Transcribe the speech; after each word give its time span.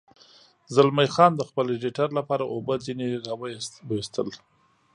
زلمی 0.75 1.07
خان 1.15 1.31
د 1.35 1.41
خپل 1.49 1.65
رېډیټر 1.73 2.07
لپاره 2.19 2.43
اوبه 2.53 2.73
ځنې 2.85 3.09
را 3.25 3.33
ویستل. 3.89 4.27